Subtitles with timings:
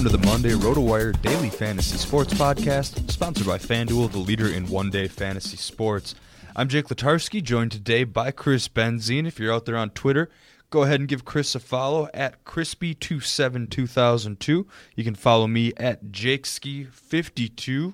[0.00, 4.66] Welcome to the Monday RotoWire Daily Fantasy Sports Podcast, sponsored by FanDuel, the leader in
[4.66, 6.14] one-day fantasy sports.
[6.56, 9.26] I'm Jake Letarski, joined today by Chris Benzine.
[9.26, 10.30] If you're out there on Twitter,
[10.70, 14.66] go ahead and give Chris a follow at crispy27202.
[14.96, 17.92] You can follow me at jakeski52.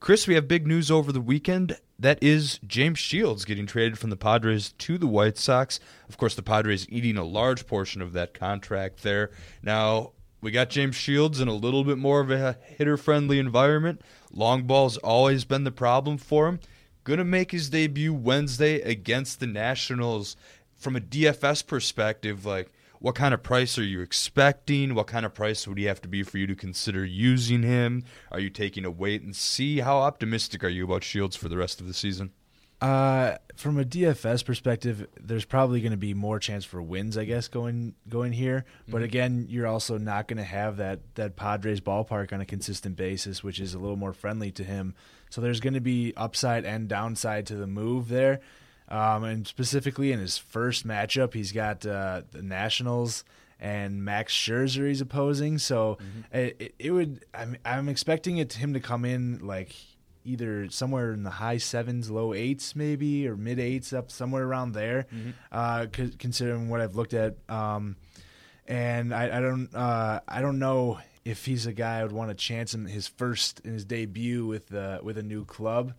[0.00, 1.78] Chris, we have big news over the weekend.
[1.98, 5.80] That is James Shields getting traded from the Padres to the White Sox.
[6.10, 9.30] Of course, the Padres eating a large portion of that contract there.
[9.62, 14.02] Now, we got James Shields in a little bit more of a hitter friendly environment.
[14.32, 16.60] Long ball's always been the problem for him.
[17.04, 20.36] Gonna make his debut Wednesday against the Nationals.
[20.76, 24.94] From a DFS perspective, like what kind of price are you expecting?
[24.94, 28.04] What kind of price would he have to be for you to consider using him?
[28.30, 29.80] Are you taking a wait and see?
[29.80, 32.32] How optimistic are you about Shields for the rest of the season?
[32.80, 37.24] Uh, from a DFS perspective, there's probably going to be more chance for wins, I
[37.24, 38.64] guess, going going here.
[38.86, 42.94] But again, you're also not going to have that that Padres ballpark on a consistent
[42.94, 44.94] basis, which is a little more friendly to him.
[45.28, 48.40] So there's going to be upside and downside to the move there.
[48.88, 53.24] Um, and specifically in his first matchup, he's got uh, the Nationals
[53.60, 55.58] and Max Scherzer he's opposing.
[55.58, 55.98] So
[56.32, 59.74] it, it, it would I'm I'm expecting it him to come in like
[60.28, 64.72] either somewhere in the high sevens, low eights, maybe, or mid eights, up somewhere around
[64.72, 65.06] there.
[65.50, 67.96] Uh, c- considering what I've looked at, um,
[68.66, 72.30] and I, I don't, uh, I don't know if he's a guy I would want
[72.30, 75.94] to chance him his first in his debut with uh, with a new club.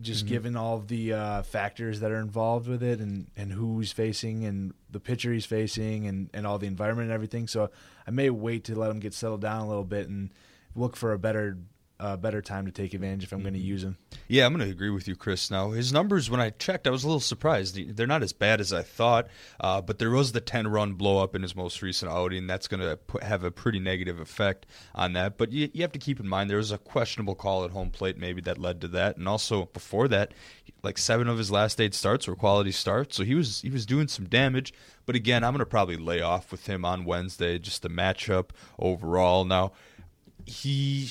[0.00, 3.92] Just given all the uh, factors that are involved with it, and, and who he's
[3.92, 7.46] facing, and the pitcher he's facing, and, and all the environment and everything.
[7.46, 7.70] So
[8.06, 10.30] I may wait to let him get settled down a little bit and
[10.74, 11.58] look for a better
[11.98, 13.96] uh, better time to take advantage if I'm going to use him.
[14.28, 15.50] Yeah, I'm going to agree with you, Chris.
[15.50, 17.96] Now, his numbers, when I checked, I was a little surprised.
[17.96, 19.28] They're not as bad as I thought,
[19.60, 22.46] uh, but there was the 10 run blow up in his most recent outing.
[22.46, 25.38] That's going to have a pretty negative effect on that.
[25.38, 27.90] But you, you have to keep in mind there was a questionable call at home
[27.90, 29.16] plate, maybe that led to that.
[29.16, 30.32] And also, before that,
[30.82, 33.16] like seven of his last eight starts were quality starts.
[33.16, 34.74] So he was, he was doing some damage.
[35.06, 38.50] But again, I'm going to probably lay off with him on Wednesday, just the matchup
[38.78, 39.44] overall.
[39.44, 39.72] Now,
[40.44, 41.08] he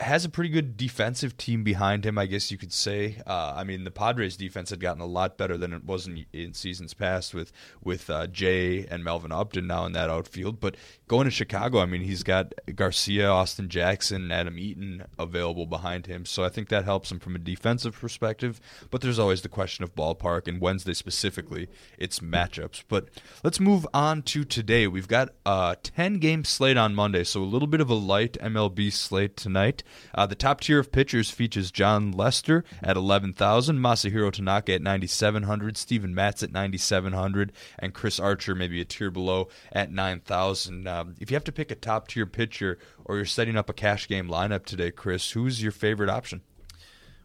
[0.00, 3.22] has a pretty good defensive team behind him, I guess you could say.
[3.24, 6.26] Uh, I mean, the Padres' defense had gotten a lot better than it was in,
[6.32, 7.52] in seasons past with
[7.82, 10.58] with uh, Jay and Melvin Upton now in that outfield.
[10.58, 10.76] But
[11.06, 16.26] going to Chicago, I mean, he's got Garcia, Austin Jackson, Adam Eaton available behind him,
[16.26, 18.60] so I think that helps him from a defensive perspective.
[18.90, 21.68] But there's always the question of ballpark and Wednesday specifically,
[21.98, 22.82] it's matchups.
[22.88, 23.10] But
[23.44, 24.88] let's move on to today.
[24.88, 28.36] We've got a 10 game slate on Monday, so a little bit of a light
[28.40, 29.83] MLB slate tonight.
[30.14, 35.76] Uh, the top tier of pitchers features Jon Lester at 11,000, Masahiro Tanaka at 9,700,
[35.76, 40.86] Steven Matz at 9,700, and Chris Archer maybe a tier below at 9,000.
[40.86, 43.74] Um, if you have to pick a top tier pitcher or you're setting up a
[43.74, 46.42] cash game lineup today, Chris, who's your favorite option?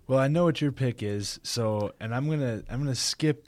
[0.10, 3.48] Well, I know what your pick is, so and I'm gonna I'm gonna skip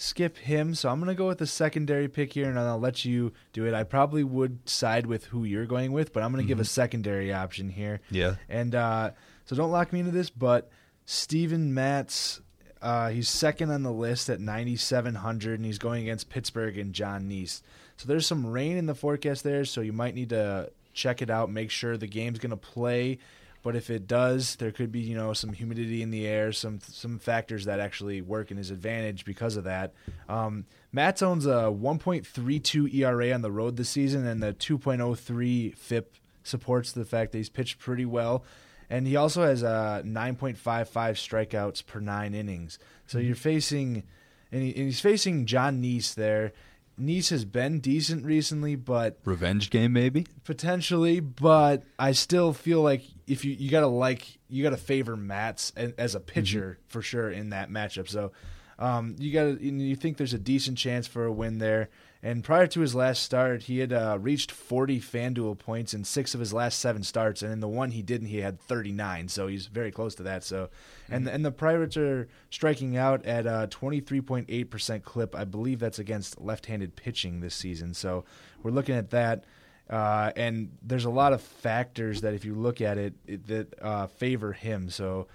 [0.00, 0.74] skip him.
[0.74, 3.66] So I'm going to go with the secondary pick here, and I'll let you do
[3.66, 3.74] it.
[3.74, 6.58] I probably would side with who you're going with, but I'm going to mm-hmm.
[6.58, 8.00] give a secondary option here.
[8.10, 8.36] Yeah.
[8.48, 9.10] And uh,
[9.44, 10.70] so don't lock me into this, but
[11.04, 12.40] Steven Matz,
[12.80, 17.28] uh, he's second on the list at 9,700, and he's going against Pittsburgh and Jon
[17.28, 17.60] Niese.
[17.98, 21.28] So there's some rain in the forecast there, so you might need to check it
[21.28, 23.18] out, make sure the game's going to play
[23.62, 26.80] but if it does, there could be you know some humidity in the air, some
[26.80, 29.92] some factors that actually work in his advantage because of that.
[30.28, 36.16] Um, Matz owns a 1.32 ERA on the road this season, and the 2.03 FIP
[36.42, 38.44] supports the fact that he's pitched pretty well.
[38.88, 40.56] And he also has a 9.55
[40.90, 42.78] strikeouts per nine innings.
[43.06, 44.02] So you're facing,
[44.50, 46.52] and, he, and he's facing Jon Niese there.
[47.00, 51.20] Niese has been decent recently, but revenge game maybe potentially.
[51.20, 56.14] But I still feel like if you you gotta like you gotta favor Matz as
[56.14, 56.88] a pitcher mm-hmm.
[56.88, 58.08] for sure in that matchup.
[58.08, 58.32] So
[58.78, 61.90] um, you gotta you think there's a decent chance for a win there.
[62.22, 66.34] And prior to his last start, he had uh, reached 40 FanDuel points in six
[66.34, 69.28] of his last seven starts, and in the one he didn't, he had 39.
[69.28, 70.44] So he's very close to that.
[70.44, 70.64] So,
[71.04, 71.14] mm-hmm.
[71.14, 75.36] and and the Pirates are striking out at a 23.8 percent clip.
[75.36, 77.94] I believe that's against left-handed pitching this season.
[77.94, 78.24] So
[78.62, 79.44] we're looking at that.
[79.90, 83.82] Uh, and there's a lot of factors that, if you look at it, it that
[83.82, 84.88] uh, favor him.
[84.88, 85.26] So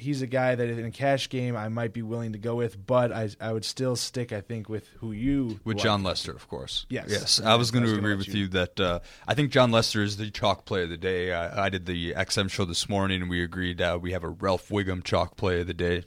[0.00, 2.84] he's a guy that in a cash game I might be willing to go with,
[2.84, 5.84] but I I would still stick I think with who you with like.
[5.84, 6.86] Jon Lester, of course.
[6.88, 7.40] Yes, yes.
[7.40, 8.42] I was going to agree with you.
[8.42, 8.48] you.
[8.48, 11.32] that uh, I think Jon Lester is the chalk play of the day.
[11.32, 14.30] I, I did the XM show this morning, and we agreed uh, we have a
[14.30, 16.04] Ralph Wiggum chalk play of the day.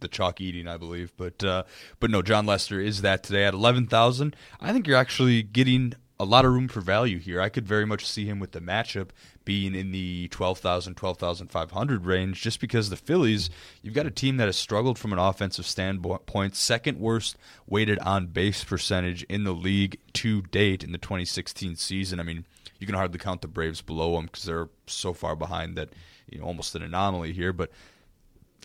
[0.00, 1.62] The chalk eating, I believe, but uh,
[2.00, 4.36] but no, Jon Lester is that today at eleven thousand.
[4.60, 7.40] I think you're actually getting a lot of room for value here.
[7.40, 9.08] I could very much see him with the matchup
[9.44, 13.50] being in the 12,000, 12,500 range just because the Phillies,
[13.82, 18.28] you've got a team that has struggled from an offensive standpoint, second worst weighted on
[18.28, 22.20] base percentage in the league to date in the 2016 season.
[22.20, 22.46] I mean,
[22.78, 25.90] you can hardly count the Braves below them because they're so far behind that,
[26.30, 27.52] you know, almost an anomaly here.
[27.52, 27.70] But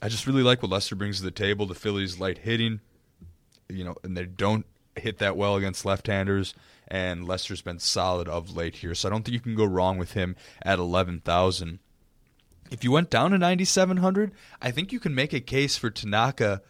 [0.03, 1.65] I just really like what Lester brings to the table.
[1.65, 2.79] The Phillies light hitting,
[3.67, 4.65] you know, and they don't
[4.95, 6.53] hit that well against left-handers
[6.89, 8.95] and Lester's been solid of late here.
[8.95, 11.79] So I don't think you can go wrong with him at 11,000.
[12.71, 14.31] If you went down to 9,700,
[14.61, 16.61] I think you can make a case for Tanaka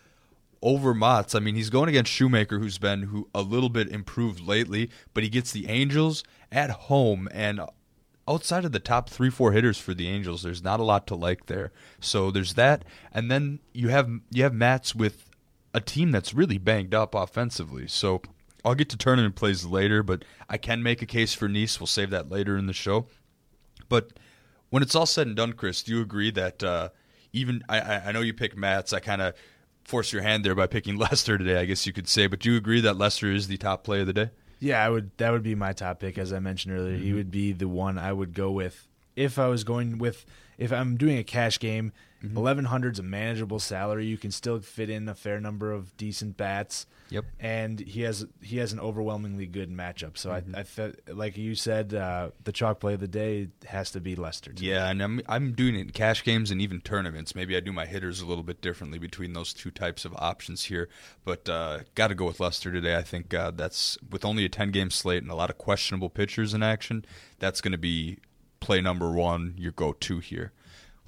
[0.62, 1.36] over Matz.
[1.36, 5.24] I mean, he's going against Shoemaker, who's been who a little bit improved lately, but
[5.24, 7.62] he gets the Angels at home and
[8.30, 11.16] outside of the top three, four hitters for the Angels, there's not a lot to
[11.16, 11.72] like there.
[12.00, 15.30] So there's that, and then you have you have Matz with
[15.74, 17.88] a team that's really banged up offensively.
[17.88, 18.22] So
[18.66, 21.80] I'll get to tournament plays later, but I can make a case for Niese.
[21.80, 23.08] We'll save that later in the show.
[23.88, 24.12] But
[24.70, 26.90] when it's all said and done, Chris, do you agree that uh,
[27.34, 29.34] even I, I know you picked Matz, I kind of
[29.84, 32.28] forced your hand there by picking Lester today, I guess you could say.
[32.28, 34.30] But do you agree that Lester is the top play of the day?
[34.60, 35.12] Yeah, I would.
[35.18, 36.96] That would be my top pick, as I mentioned earlier.
[36.96, 37.06] Mm-hmm.
[37.06, 40.26] He would be the one I would go with if I was going with
[40.58, 41.94] if I'm doing a cash game.
[42.24, 42.38] Mm-hmm.
[42.38, 44.06] Eleven hundred is a manageable salary.
[44.06, 46.86] You can still fit in a fair number of decent bats.
[47.12, 47.26] Yep.
[47.40, 50.18] And he has he has an overwhelmingly good matchup.
[50.18, 50.56] So mm-hmm.
[50.56, 54.00] I, I felt like you said, uh, the chalk play of the day has to
[54.00, 54.54] be Lester.
[54.58, 57.34] Yeah, and I'm I'm doing it in cash games and even tournaments.
[57.34, 60.66] Maybe I do my hitters a little bit differently between those two types of options
[60.66, 60.90] here,
[61.24, 62.96] but uh, got to go with Lester today.
[62.96, 66.10] I think uh, that's with only a ten game slate and a lot of questionable
[66.10, 67.06] pitchers in action.
[67.40, 68.20] That's going to be
[68.60, 70.52] play number one, your go to here.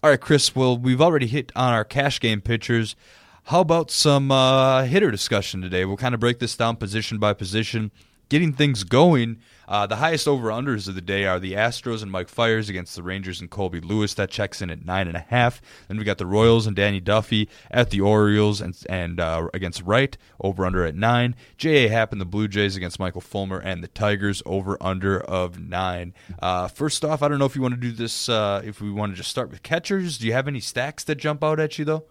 [0.03, 2.97] All right, Chris, well, we've already hit on our cash game pitchers.
[3.45, 5.85] How about some uh, hitter discussion today?
[5.85, 7.91] We'll kind of break this down position by position,
[8.33, 9.37] getting things going.
[9.69, 12.97] Uh, the highest over unders of the day are the Astros and Mike Fiers against
[12.97, 14.15] the Rangers and Colby Lewis.
[14.15, 15.61] That checks in at nine and a half.
[15.87, 19.83] Then we got the Royals and Danny Duffy at the Orioles and and uh, against
[19.83, 21.37] Wright over under at nine.
[21.59, 21.89] J.A.
[21.89, 26.15] Happ and the Blue Jays against Michael Fulmer and the Tigers over under of nine.
[26.41, 28.31] Uh, first off, I don't know if you want to do this.
[28.31, 31.17] Uh, if we want to just start with catchers, do you have any stacks that
[31.17, 32.05] jump out at you though?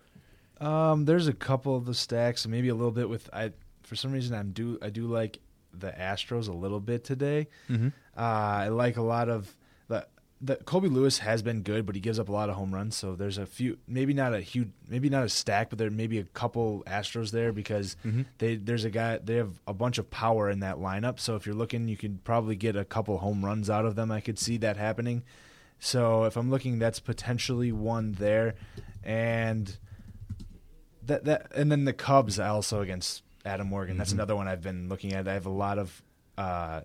[0.59, 3.53] Um, there's a couple of the stacks, maybe a little bit with I.
[3.81, 5.39] For some reason, I'm do I do like
[5.73, 7.47] the Astros a little bit today.
[7.69, 7.89] Mm-hmm.
[8.17, 9.55] Uh, I like a lot of
[9.87, 10.07] the
[10.43, 12.95] the Colby Lewis has been good, but he gives up a lot of home runs.
[12.95, 16.07] So there's a few, maybe not a huge, maybe not a stack, but there may
[16.07, 18.23] be a couple Astros there because Mm-hmm.
[18.39, 21.19] they there's a guy they have a bunch of power in that lineup.
[21.19, 24.11] So if you're looking, you could probably get a couple home runs out of them.
[24.11, 25.23] I could see that happening.
[25.79, 28.55] So if I'm looking, that's potentially one there,
[29.03, 29.77] and
[31.03, 33.97] that that and then the Cubs also against Adam Morgan.
[33.97, 35.27] That's another one I've been looking at.
[35.27, 36.01] I have a lot of
[36.37, 36.81] uh,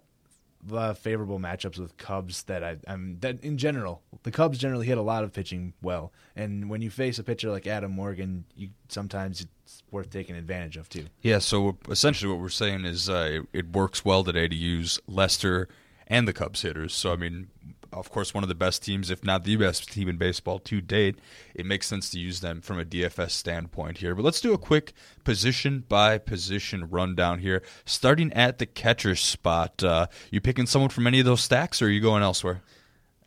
[0.68, 4.86] lot of favorable matchups with Cubs that I, I'm that in general the Cubs generally
[4.86, 8.44] hit a lot of pitching well, and when you face a pitcher like Adam Morgan,
[8.54, 11.06] you sometimes it's worth taking advantage of too.
[11.22, 14.98] Yeah, so essentially what we're saying is uh, it, it works well today to use
[15.06, 15.68] Lester
[16.06, 16.94] and the Cubs hitters.
[16.94, 17.48] So, I mean,
[17.96, 20.80] of course, one of the best teams, if not the best team in baseball to
[20.80, 21.18] date.
[21.54, 24.14] It makes sense to use them from a DFS standpoint here.
[24.14, 24.92] But let's do a quick
[25.24, 27.62] position by position rundown here.
[27.84, 31.86] Starting at the catcher spot, uh, you picking someone from any of those stacks, or
[31.86, 32.60] are you going elsewhere?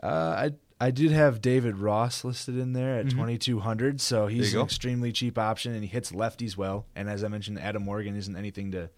[0.01, 4.35] Uh, I I did have David Ross listed in there at 2200, so Mm-hmm.
[4.35, 6.85] he's an extremely cheap option, and he hits lefties well.
[6.95, 8.89] And as I mentioned, Adam Morgan isn't anything to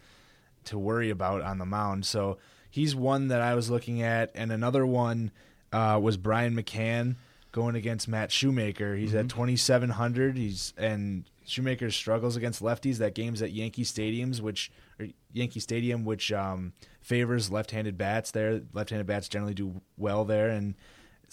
[0.66, 2.06] to worry about on the mound.
[2.06, 2.38] So
[2.70, 5.32] he's one that I was looking at, and another one
[5.72, 7.16] uh, was Brian McCann
[7.52, 8.96] going against Matt Shoemaker.
[8.96, 10.38] He's at 2700.
[10.38, 12.98] He's and Shoemaker struggles against lefties.
[12.98, 18.32] That game's at Yankee Stadiums, which or Yankee Stadium, which um, favors left-handed bats.
[18.32, 20.76] There, left-handed bats generally do well there, and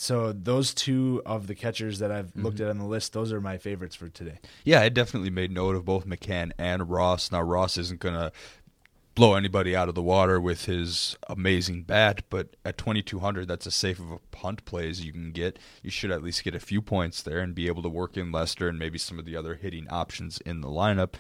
[0.00, 3.40] so those two of the catchers that I've looked at on the list, those are
[3.40, 4.38] my favorites for today.
[4.64, 7.32] Yeah, I definitely made note of both McCann and Ross.
[7.32, 8.30] Now, Ross isn't going to
[9.18, 13.74] blow anybody out of the water with his amazing bat, but at 2200, that's as
[13.74, 15.58] safe of a punt play as you can get.
[15.82, 18.30] You should at least get a few points there and be able to work in
[18.30, 21.14] Lester and maybe some of the other hitting options in the lineup.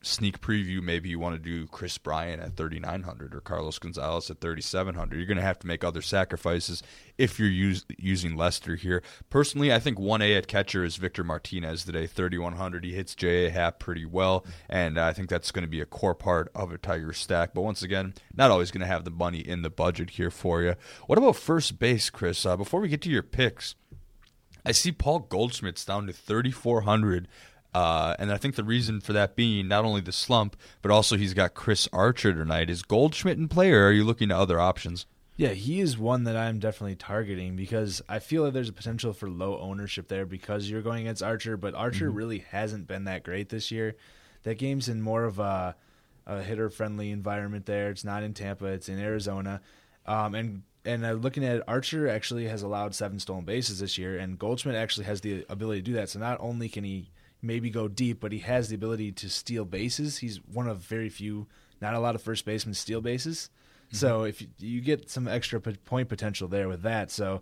[0.00, 4.40] Sneak preview, maybe you want to do Kris Bryant at 3900 or Carlos Gonzalez at
[4.40, 5.16] 3700.
[5.16, 6.84] You're going to have to make other sacrifices
[7.18, 9.02] if you're use, using Lester here.
[9.28, 12.84] Personally, I think 1A at catcher is Victor Martinez today, 3100.
[12.84, 13.50] He hits J.A.
[13.50, 16.78] Happ pretty well, and I think that's going to be a core part of a
[16.78, 17.52] Tiger stack.
[17.52, 20.62] But once again, not always going to have the money in the budget here for
[20.62, 20.76] you.
[21.06, 22.46] What about first base, Chris?
[22.46, 23.74] Uh, before we get to your picks,
[24.64, 27.26] I see Paul Goldschmidt's down to 3,400.
[27.74, 31.16] Uh, and I think the reason for that being not only the slump, but also
[31.16, 32.70] he's got Chris Archer tonight.
[32.70, 35.06] Is Goldschmidt in play, or are you looking to other options?
[35.36, 39.12] Yeah, he is one that I'm definitely targeting because I feel like there's a potential
[39.12, 43.22] for low ownership there because you're going against Archer, but Archer really hasn't been that
[43.22, 43.94] great this year.
[44.42, 45.76] That game's in more of a,
[46.26, 47.90] a hitter friendly environment there.
[47.90, 49.60] It's not in Tampa, it's in Arizona.
[50.06, 53.96] Um, and and uh, looking at it, Archer actually has allowed seven stolen bases this
[53.96, 56.08] year, and Goldschmidt actually has the ability to do that.
[56.08, 57.10] So not only can he
[57.42, 60.18] maybe go deep, but he has the ability to steal bases.
[60.18, 61.46] He's one of very few,
[61.80, 63.50] not a lot of first basemen steal bases.
[63.90, 67.40] So if you, you get some extra p- point potential there with that, so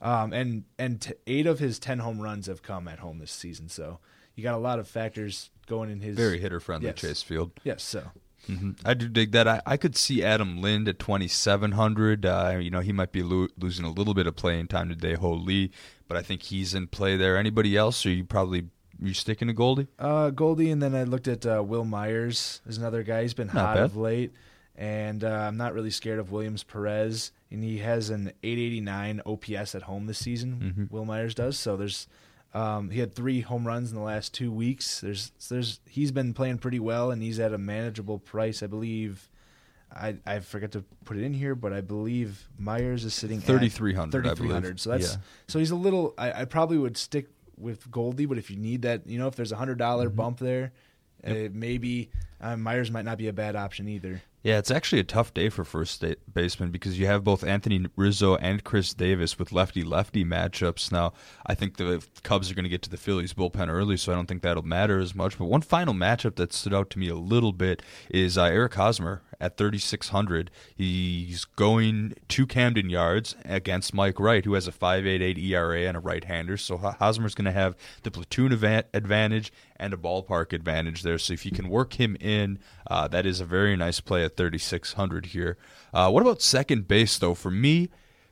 [0.00, 3.32] um, and and t- eight of his ten home runs have come at home this
[3.32, 3.68] season.
[3.68, 3.98] So
[4.36, 7.00] you got a lot of factors going in his Very hitter friendly, Yes.
[7.00, 7.50] Chase Field.
[7.64, 8.12] Yes, so
[8.46, 9.48] hmm I do dig that.
[9.48, 12.24] I, I could see Adam Lind at 2,700.
[12.24, 15.14] Uh, you know, he might be lo- losing a little bit of playing time today,
[15.14, 15.72] Ho Lee,
[16.06, 17.36] but I think he's in play there.
[17.36, 18.06] Anybody else?
[18.06, 18.66] Or you probably
[19.00, 19.86] you sticking to Goldie?
[19.98, 23.22] Uh, Goldie, and then I looked at uh, Wil Myers is another guy.
[23.22, 23.84] He's been Not hot bad.
[23.84, 24.32] of late,
[24.76, 29.74] and uh, I'm not really scared of Williams Perez, and he has an 889 OPS
[29.74, 30.88] at home this season.
[30.90, 31.58] Wil Myers does.
[31.58, 32.06] So there's
[32.54, 35.00] um, he had three home runs in the last two weeks.
[35.00, 39.28] There's there's he's been playing pretty well, and he's at a manageable price, I believe.
[39.94, 44.26] I I forget to put it in here, but I believe Myers is sitting 3,300,
[44.26, 44.50] at believe.
[44.52, 44.80] 3,300.
[44.80, 45.20] So that's Yeah.
[45.46, 46.14] so he's a little.
[46.18, 47.26] I, I probably would stick
[47.60, 50.14] with Goldie, but if you need that, you know, if there's a hundred Mm-hmm.
[50.16, 50.72] bump there,
[51.26, 52.10] uh, maybe
[52.40, 54.22] uh, Myers might not be a bad option either.
[54.44, 58.36] Yeah, it's actually a tough day for first baseman because you have both Anthony Rizzo
[58.36, 60.92] and Chris Davis with lefty lefty matchups.
[60.92, 61.12] Now,
[61.44, 64.14] I think the Cubs are going to get to the Phillies bullpen early, so I
[64.14, 65.36] don't think that'll matter as much.
[65.36, 68.74] But one final matchup that stood out to me a little bit is uh, Eric
[68.74, 70.50] Hosmer at 3,600.
[70.74, 76.00] He's going to Camden Yards against Mike Wright, who has a 5.88 ERA and a
[76.00, 76.56] right-hander.
[76.56, 81.18] So Hosmer's going to have the platoon advantage and a ballpark advantage there.
[81.18, 84.36] So if you can work him in, uh, that is a very nice play at
[84.36, 85.56] 3,600 here.
[85.92, 87.34] Uh, what about second base, though?
[87.34, 87.90] For me,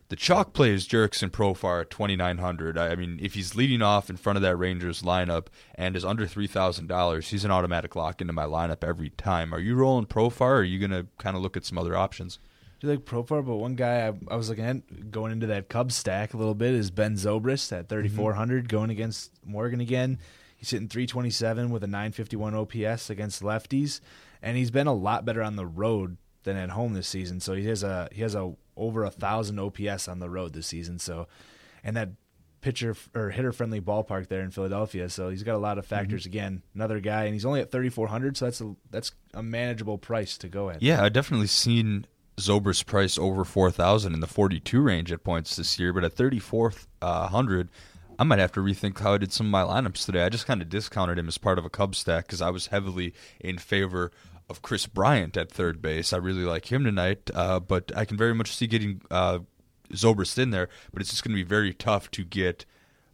[0.08, 4.16] the chalk play is Jurickson Profar at 2900 I mean, if he's leading off in
[4.16, 8.44] front of that Rangers lineup and is under $3,000, he's an automatic lock into my
[8.44, 9.52] lineup every time.
[9.52, 11.96] Are you rolling Profar or are you going to kind of look at some other
[11.96, 12.38] options?
[12.82, 15.96] I like Profar, but one guy I, I, was looking at going into that Cubs
[15.96, 18.66] stack a little bit is Ben Zobrist at 3,400 mm-hmm.
[18.68, 20.18] going against Morgan again.
[20.56, 24.00] He's hitting 327 with a 951 OPS against lefties,
[24.42, 27.40] and he's been a lot better on the road than at home this season.
[27.40, 30.66] So he has a he has a over a thousand OPS on the road this
[30.66, 30.99] season.
[30.99, 31.26] So,
[31.83, 32.11] and that
[32.61, 35.09] pitcher or hitter friendly ballpark there in Philadelphia.
[35.09, 36.23] So he's got a lot of factors.
[36.23, 36.30] Mm-hmm.
[36.30, 38.37] Again, another guy, and he's only at thirty four hundred.
[38.37, 40.83] So that's a that's a manageable price to go at.
[40.83, 42.06] Yeah, I definitely seen
[42.38, 46.04] Zobrist's price over four thousand in the forty two range at points this year, but
[46.04, 47.28] at thirty four uh.
[48.18, 50.23] I might have to rethink how I did some of my lineups today.
[50.23, 52.68] I just kind of discounted him as part of a Cub stack because I was
[52.68, 54.11] heavily in favor
[54.48, 56.12] of Kris Bryant at third base.
[56.12, 59.40] I really like him tonight, uh, but I can very much see getting uh,
[59.92, 60.68] Zobrist in there.
[60.92, 62.64] But it's just going to be very tough to get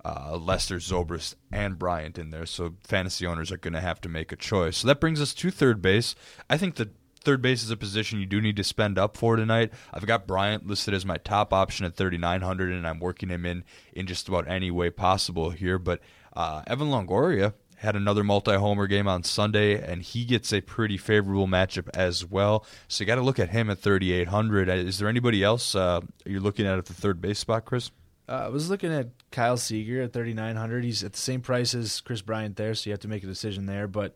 [0.05, 2.47] uh, Lester, Zobrist, and Bryant in there.
[2.47, 4.79] So fantasy owners are going to have to make a choice.
[4.79, 6.15] So that brings us to third base.
[6.51, 6.91] I think the
[7.23, 9.73] third base is a position you do need to spend up for tonight.
[9.93, 13.65] I've got Bryant listed as my top option at 3,900, and I'm working him in
[13.93, 15.79] in just about any way possible here.
[15.79, 16.01] But
[16.35, 21.49] uh, Evan Longoria had another multi-homer game on Sunday, and he gets a pretty favorable
[21.49, 22.65] matchup as well.
[22.87, 24.71] So you got to look at him at 3,800.
[24.71, 27.91] Uh, is there anybody else uh, you're looking at at the third base spot, Chris?
[28.29, 30.85] Uh, I was looking at Kyle Seager at 3,900.
[30.85, 33.27] He's at the same price as Kris Bryant there, so you have to make a
[33.27, 33.89] decision there.
[33.89, 34.15] But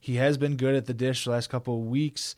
[0.00, 2.34] he has been good at the dish the last couple of weeks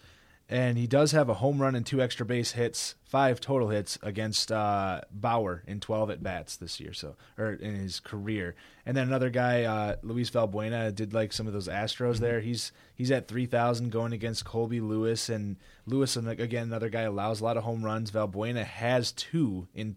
[0.49, 3.99] and he does have a home run and two extra base hits, five total hits
[4.01, 8.55] against uh, Bauer in 12 at bats this year, so or in his career.
[8.85, 12.25] And then another guy, uh, Luis Valbuena, did like some of those Astros mm-hmm.
[12.25, 12.41] there.
[12.41, 17.41] He's he's at 3,000 going against Colby Lewis, and Lewis, and again another guy allows
[17.41, 18.13] a lot of home runs.
[18.13, 19.97] Valbuena has two in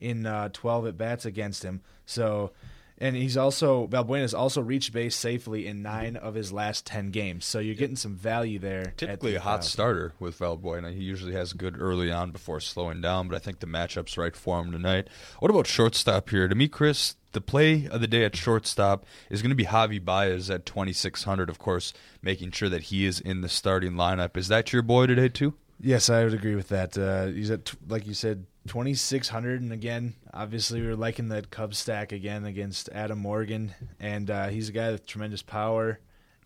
[0.00, 2.52] in uh, 12 at bats against him, so
[3.00, 7.44] and he's also Valbuena's also reached base safely in nine of his last ten games.
[7.44, 8.92] So you're getting some value there.
[8.96, 10.92] Typically a hot starter with Valbuena.
[10.92, 14.34] He usually has good early on before slowing down, but I think the matchup's right
[14.34, 15.08] for him tonight.
[15.38, 16.48] What about shortstop here?
[16.48, 20.04] To me, Chris, the play of the day at shortstop is going to be Javi
[20.04, 21.48] Baez at 2600.
[21.48, 24.36] Of course, making sure that he is in the starting lineup.
[24.36, 25.54] Is that your boy today too?
[25.80, 26.98] Yes, I would agree with that.
[26.98, 31.74] Uh, he's at like you said, 2600 and again obviously we are liking that cub
[31.74, 35.98] stack again against adam morgan and uh, he's a guy with tremendous power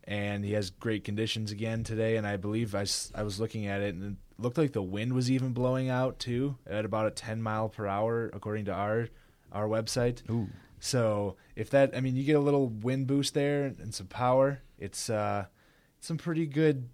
[0.05, 3.81] and he has great conditions again today and i believe I, I was looking at
[3.83, 7.11] it and it looked like the wind was even blowing out too at about a
[7.11, 9.09] 10 mile per hour according to our
[9.53, 10.49] our website Ooh.
[10.81, 14.63] so if that i mean you get a little wind boost there and some power
[14.79, 15.47] it's uh
[16.01, 16.89] some pretty good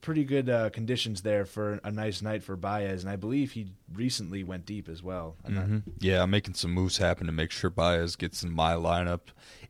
[0.00, 3.68] pretty good uh, conditions there for a nice night for Baez, and I believe he
[3.92, 5.36] recently went deep as well.
[5.46, 5.78] Mm-hmm.
[5.98, 9.20] Yeah, I'm making some moves happen to make sure Baez gets in my lineup.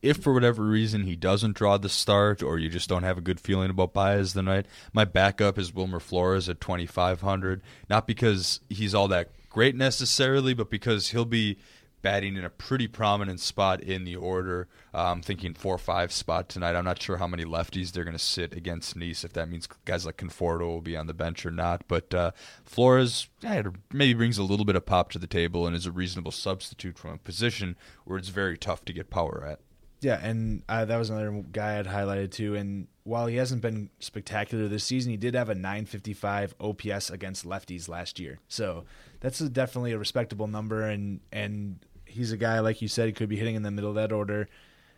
[0.03, 3.23] If for whatever reason he doesn't draw the start, or you just don't have a
[3.23, 7.63] good feeling about Baez tonight, my backup is Wilmer Flores at 2,500.
[7.89, 11.59] Not because he's all that great necessarily, but because he'll be
[12.03, 14.69] batting in a pretty prominent spot in the order.
[14.95, 16.75] Uh, I'm thinking four or five spot tonight.
[16.75, 19.69] I'm not sure how many lefties they're going to sit against Niese, if that means
[19.85, 21.87] guys like Conforto will be on the bench or not.
[21.89, 22.31] But uh,
[22.65, 25.93] Flores yeah, maybe brings a little bit of pop to the table and is a
[25.93, 29.61] reasonable substitute from a position where it's very tough to get power at.
[30.01, 32.55] Yeah, and uh, that was another guy I'd highlighted too.
[32.55, 37.47] And while he hasn't been spectacular this season, he did have a 955 OPS against
[37.47, 38.39] lefties last year.
[38.49, 38.85] So
[39.21, 40.83] that's a, definitely a respectable number.
[40.83, 43.91] And and he's a guy like you said he could be hitting in the middle
[43.91, 44.49] of that order.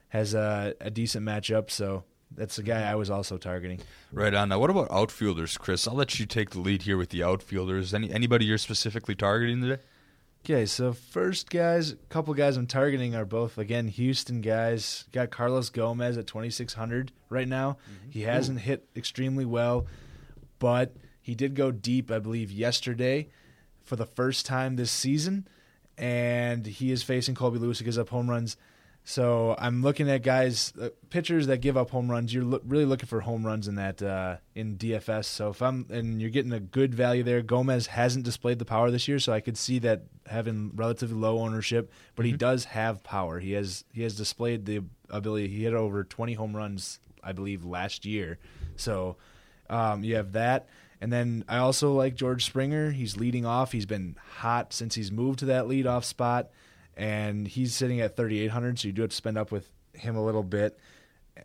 [0.09, 2.05] Has a, a decent matchup, so
[2.37, 3.81] that's the guy I was also targeting.
[4.13, 4.51] Right on.
[4.51, 5.89] Now, what about outfielders, Chris?
[5.89, 7.95] I'll let you take the lead here with the outfielders.
[7.95, 9.83] Any anybody you're specifically targeting today?
[10.45, 15.05] Okay, so first guys, a couple guys I'm targeting are both again Houston guys.
[15.13, 17.73] Got Carlos Gomez at 2600 right now.
[17.73, 18.11] Mm-hmm.
[18.11, 18.63] He hasn't Ooh.
[18.63, 19.87] hit extremely well,
[20.59, 23.29] but he did go deep, I believe, yesterday
[23.85, 25.47] for the first time this season
[25.99, 28.57] and he is facing Colby Lewis who gives up home runs.
[29.05, 32.33] So I'm looking at guys, uh, pitchers that give up home runs.
[32.33, 35.25] You're lo- really looking for home runs in that uh, in DFS.
[35.25, 38.93] So if I'm and you're getting a good value there, Gomez hasn't displayed the power
[38.93, 42.33] this year, so I could see that having relatively low ownership, but mm-hmm.
[42.33, 43.41] he does have power.
[43.41, 45.49] He has he has displayed the ability.
[45.49, 48.39] He hit over 20 home runs, I believe, last year.
[48.77, 49.17] So
[49.69, 50.69] um, you have that.
[51.03, 52.93] And then I also like George Springer.
[52.93, 53.73] He's leading off.
[53.73, 56.51] He's been hot since he's moved to that leadoff spot,
[56.97, 58.79] and he's sitting at 3,800.
[58.79, 60.79] So you do have to spend up with him a little bit.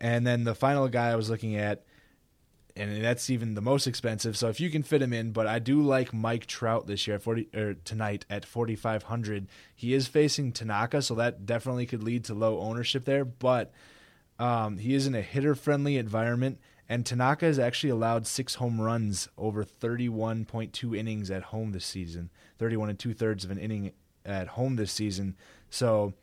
[0.00, 1.82] And then the final guy I was looking at,
[2.76, 4.36] and that's even the most expensive.
[4.36, 7.18] So if you can fit him in, but I do like Mike Trout this year
[7.18, 9.48] 40 or tonight at 4,500.
[9.74, 13.24] He is facing Tanaka, so that definitely could lead to low ownership there.
[13.24, 13.72] But
[14.38, 18.80] um, he is in a hitter friendly environment and Tanaka has actually allowed six home
[18.80, 23.92] runs over 31.2 innings at home this season, 31 and two thirds of an inning
[24.24, 25.36] at home this season.
[25.68, 26.14] So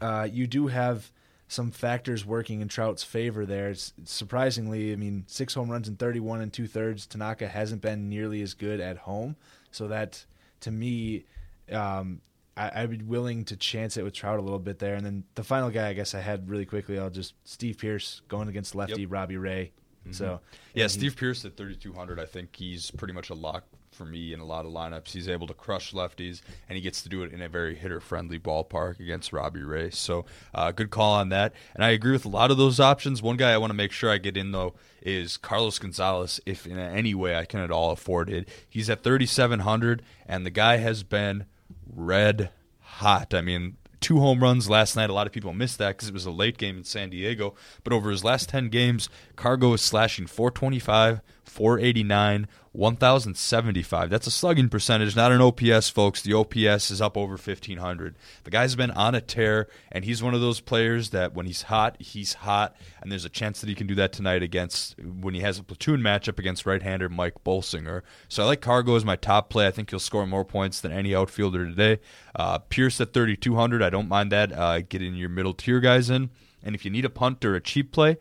[0.00, 1.12] uh, you do have
[1.46, 3.70] some factors working in Trout's favor there.
[3.70, 7.06] It's, surprisingly, I mean, six home runs in 31 and two thirds.
[7.06, 9.36] Tanaka hasn't been nearly as good at home.
[9.70, 10.24] So that,
[10.60, 11.24] to me,
[11.72, 12.20] um,
[12.58, 14.94] I, would be willing to chance it with Trout a little bit there.
[14.94, 18.22] And then the final guy, I guess I had really quickly, I'll just Steve Pearce
[18.28, 19.12] going against lefty yep.
[19.12, 19.72] Robbie Ray.
[20.02, 20.12] Mm-hmm.
[20.12, 20.40] So
[20.74, 22.18] yeah, Steve Pearce at 3,200.
[22.18, 25.10] I think he's pretty much a lock for me in a lot of lineups.
[25.10, 28.38] He's able to crush lefties, and he gets to do it in a very hitter-friendly
[28.38, 29.90] ballpark against Robbie Ray.
[29.90, 31.52] So uh, good call on that.
[31.74, 33.22] And I agree with a lot of those options.
[33.22, 36.40] One guy I want to make sure I get in though is Carlos Gonzalez.
[36.46, 40.50] If in any way I can at all afford it, he's at 3,700, and the
[40.50, 41.46] guy has been
[41.94, 43.34] red hot.
[43.34, 45.10] I mean, two home runs last night.
[45.10, 47.54] A lot of people missed that because it was a late game in San Diego.
[47.84, 52.48] But over his last 10 games, Cargo is slashing 425, 489,
[52.78, 54.08] 1,075.
[54.08, 56.22] That's a slugging percentage, not an OPS, folks.
[56.22, 58.14] The OPS is up over 1,500.
[58.44, 61.62] The guy's been on a tear, and he's one of those players that when he's
[61.62, 65.34] hot, he's hot, and there's a chance that he can do that tonight against when
[65.34, 68.02] he has a platoon matchup against right-hander Mike Bolsinger.
[68.28, 69.66] So I like Cargo as my top play.
[69.66, 71.98] I think he'll score more points than any outfielder today.
[72.36, 73.82] Uh, Pearce at 3,200.
[73.82, 74.52] I don't mind that.
[74.52, 76.30] Uh, getting your middle tier guys in,
[76.62, 78.18] and if you need a punt or a cheap play,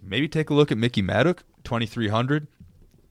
[0.00, 2.46] maybe take a look at Mikie Mahtook, 2,300.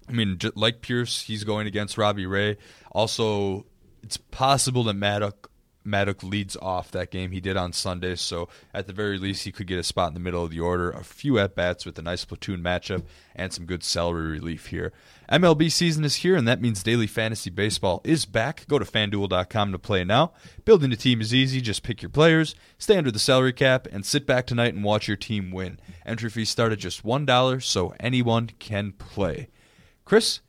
[0.07, 2.57] I mean, like Pearce, he's going against Robbie Ray.
[2.91, 3.65] Also,
[4.01, 5.47] it's possible that Mahtook
[5.87, 9.51] Mahtook leads off that game he did on Sunday, so at the very least he
[9.51, 11.97] could get a spot in the middle of the order, a few at bats with
[11.97, 13.03] a nice platoon matchup,
[13.35, 14.91] and some good salary relief here.
[15.31, 18.67] MLB season is here, and that means daily fantasy baseball is back.
[18.67, 20.33] Go to fanduel.com to play now.
[20.65, 24.05] Building a team is easy, just pick your players, stay under the salary cap, and
[24.05, 25.79] sit back tonight and watch your team win.
[26.05, 29.47] Entry fees start at just $1, so anyone can play.
[30.07, 30.39] Chris,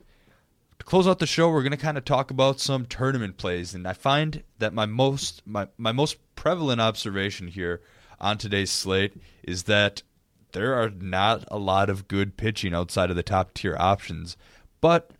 [0.78, 3.74] to close out the show, we're going to kind of talk about some tournament plays,
[3.74, 7.80] and I find that my most my, my most prevalent observation here
[8.20, 10.04] on today's slate is that
[10.52, 14.36] there are not a lot of good pitching outside of the top tier options,
[14.80, 15.10] but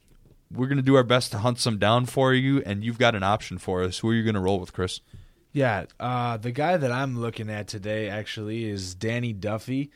[0.52, 3.16] we're going to do our best to hunt some down for you, and you've got
[3.16, 3.98] an option for us.
[3.98, 5.00] Who are you going to roll with, Chris?
[5.50, 9.90] Yeah, uh, the guy that I'm looking at today actually is Danny Duffy.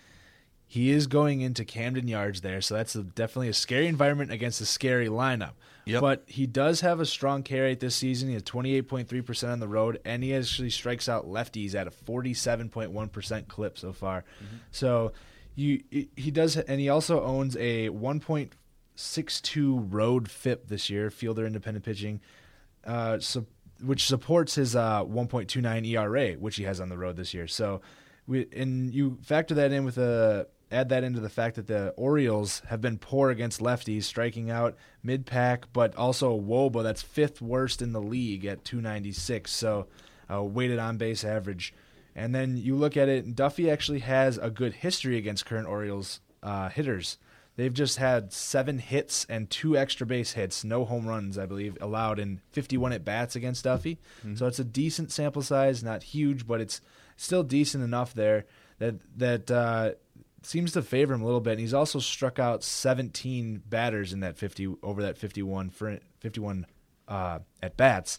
[0.72, 4.58] He is going into Camden Yards there, so that's a, definitely a scary environment against
[4.62, 5.52] a scary lineup.
[5.85, 6.00] Yep.
[6.00, 8.28] But he does have a strong carry rate this season.
[8.28, 13.48] He has 28.3% on the road, and he actually strikes out lefties at a 47.1%
[13.48, 14.20] clip so far.
[14.42, 14.56] Mm-hmm.
[14.70, 15.12] So
[15.56, 15.82] you
[16.16, 22.22] he does, and he also owns a 1.62 road FIP this year, fielder independent pitching,
[22.87, 23.44] uh, so,
[23.85, 27.46] which supports his uh, 1.29 ERA, which he has on the road this year.
[27.46, 27.82] So,
[28.26, 31.90] we, and you factor that in with a add that into the fact that the
[31.96, 37.40] Orioles have been poor against lefties, striking out mid pack, but also wOBA that's fifth
[37.40, 39.50] worst in the league at 296.
[39.50, 39.87] So
[40.32, 41.74] uh, weighted on base average.
[42.14, 46.20] And then you look at it, Duffy actually has a good history against current Orioles
[46.42, 47.18] uh, hitters.
[47.56, 51.76] They've just had seven hits and two extra base hits, no home runs, I believe,
[51.80, 53.98] allowed in 51 at bats against Duffy.
[54.20, 54.37] Mm-hmm.
[54.37, 56.80] So it's a decent sample size, not huge, but it's
[57.16, 58.46] still decent enough there
[58.78, 59.92] that that uh,
[60.46, 61.52] seems to favor him a little bit.
[61.52, 66.66] And he's also struck out 17 batters in that 50 over that 51 for 51
[67.09, 68.18] uh, at bats,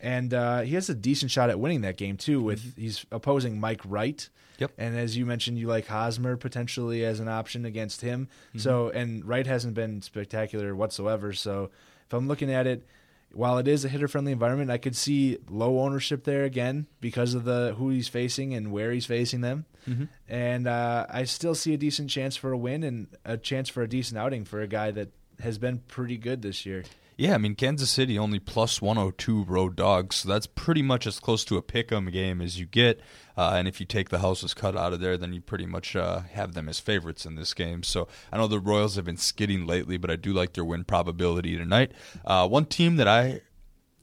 [0.00, 2.42] and uh, he has a decent shot at winning that game too.
[2.42, 2.80] With mm-hmm.
[2.80, 4.28] he's opposing Mike Wright.
[4.58, 4.72] Yep.
[4.78, 8.28] And as you mentioned, you like Hosmer potentially as an option against him.
[8.50, 8.58] Mm-hmm.
[8.58, 11.32] So and Wright hasn't been spectacular whatsoever.
[11.32, 11.70] So
[12.06, 12.86] if I'm looking at it,
[13.34, 17.34] while it is a hitter friendly environment, I could see low ownership there again because
[17.34, 19.66] of the who he's facing and where he's facing them.
[19.88, 20.04] Mm-hmm.
[20.28, 23.82] And uh, I still see a decent chance for a win and a chance for
[23.82, 26.84] a decent outing for a guy that has been pretty good this year.
[27.16, 31.20] Yeah, I mean Kansas City only plus 102 road dogs, so that's pretty much as
[31.20, 33.00] close to a pick 'em game as you get.
[33.36, 35.94] Uh, and if you take the houses cut out of there, then you pretty much
[35.94, 37.84] uh, have them as favorites in this game.
[37.84, 40.82] So I know the Royals have been skidding lately, but I do like their win
[40.84, 41.92] probability tonight.
[42.24, 43.42] Uh, one team that I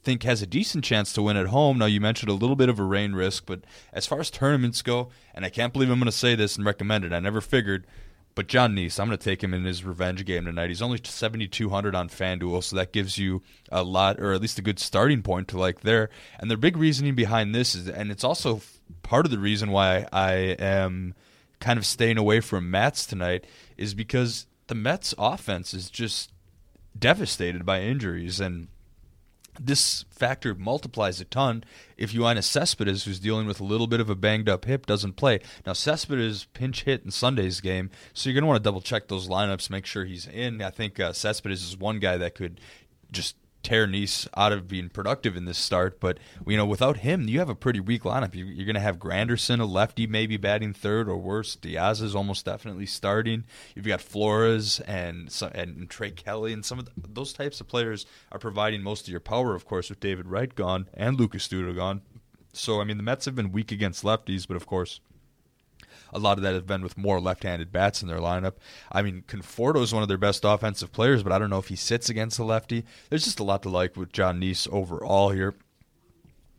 [0.03, 1.77] think has a decent chance to win at home.
[1.77, 3.61] Now, you mentioned a little bit of a rain risk, but
[3.93, 6.65] as far as tournaments go, and I can't believe I'm going to say this and
[6.65, 7.85] recommend it, I never figured,
[8.33, 10.69] But Jon Niese, I'm going to take him in his revenge game tonight.
[10.69, 13.41] He's only 7,200 on FanDuel, so that gives you
[13.71, 16.09] a lot, or at least a good starting point to like there.
[16.39, 18.61] And the big reasoning behind this is, and it's also
[19.03, 21.13] part of the reason why I am
[21.59, 23.45] kind of staying away from Mets tonight,
[23.77, 26.31] is because the Mets offense is just
[26.97, 28.39] devastated by injuries.
[28.39, 28.69] And
[29.59, 31.63] this factor multiplies a ton
[31.97, 35.13] if Yoenis Cespedes, who's dealing with a little bit of a banged up hip, doesn't
[35.13, 35.39] play.
[35.65, 39.07] Now, Cespedes pinch hit in Sunday's game, so you're going to want to double check
[39.07, 40.61] those lineups, make sure he's in.
[40.61, 42.59] I think uh, Cespedes is one guy that could
[43.11, 45.99] just tear Niese out of being productive in this start.
[45.99, 48.35] But you know, without him, you have a pretty weak lineup.
[48.35, 51.55] You, are going to have Granderson, a lefty, maybe batting third or worse.
[51.55, 53.45] Diaz is almost definitely starting.
[53.75, 58.05] You've got Flores and and Trey Kelly, and some of the, those types of players
[58.31, 59.55] are providing most of your power.
[59.55, 62.01] Of course, with David Wright gone and Lucas Duda gone.
[62.53, 64.99] So I mean, the Mets have been weak against lefties, but of course
[66.13, 68.55] a lot of that has been with more left-handed bats in their lineup.
[68.91, 71.67] I mean, Conforto is one of their best offensive players, but I don't know if
[71.67, 72.85] he sits against a lefty.
[73.09, 75.53] There's just a lot to like with Jon Niese overall here.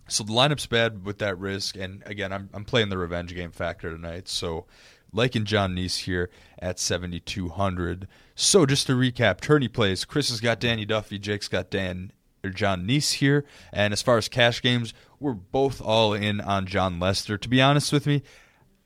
[0.08, 3.50] So the lineup's bad with that risk, and again, I'm I'm playing the revenge game
[3.50, 4.28] factor tonight.
[4.28, 4.66] So
[5.12, 8.08] liking Jon Niese here at 7,200.
[8.34, 10.04] So just to recap, tourney plays.
[10.04, 12.12] Chris has got Danny Duffy, Jake's got Dan
[12.44, 16.66] or Jon Niese here, and as far as cash games, we're both all in on
[16.66, 17.38] Jon Lester.
[17.38, 18.22] To be honest with me,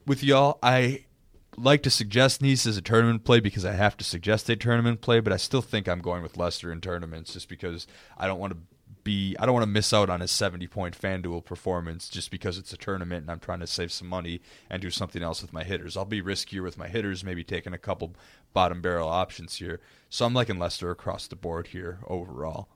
[0.07, 1.05] with y'all, I
[1.57, 5.01] like to suggest Niese as a tournament play because I have to suggest a tournament
[5.01, 8.39] play, but I still think I'm going with Lester in tournaments just because I don't
[8.39, 8.59] want to
[9.05, 12.59] be I don't want to miss out on his 70 point FanDuel performance just because
[12.59, 15.53] it's a tournament and I'm trying to save some money and do something else with
[15.53, 15.97] my hitters.
[15.97, 18.15] I'll be riskier with my hitters, maybe taking a couple
[18.53, 19.81] bottom barrel options here.
[20.11, 22.69] So I'm liking Lester across the board here overall.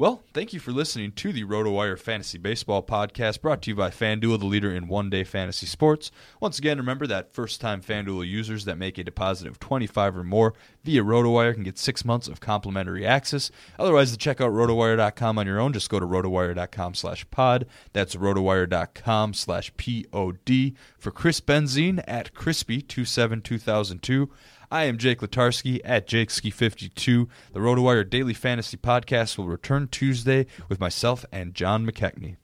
[0.00, 3.90] Well, thank you for listening to the RotoWire Fantasy Baseball Podcast brought to you by
[3.90, 6.10] FanDuel, the leader in one day fantasy sports.
[6.40, 10.24] Once again, remember that first time FanDuel users that make a deposit of 25 or
[10.24, 13.50] more via RotoWire can get six months of complimentary access.
[13.78, 17.66] Otherwise, to check out rotowire.com on your own, just go to rotowire.com slash pod.
[17.92, 20.76] That's rotowire.com slash P-O-D.
[20.98, 24.30] For Chris Benzine at Crispy272002.
[24.72, 27.28] I am Jake Letarski at JakeSki52.
[27.52, 32.36] The RotoWire Daily Fantasy Podcast will return Tuesday with myself and John McKechnie.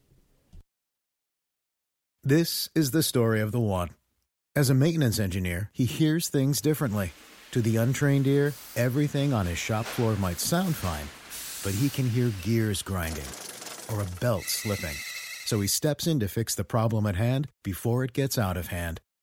[2.24, 3.90] This is the story of the one.
[4.56, 7.12] As a maintenance engineer, he hears things differently.
[7.52, 11.06] To the untrained ear, everything on his shop floor might sound fine,
[11.62, 13.22] but he can hear gears grinding
[13.92, 14.96] or a belt slipping.
[15.44, 18.66] So he steps in to fix the problem at hand before it gets out of
[18.68, 19.00] hand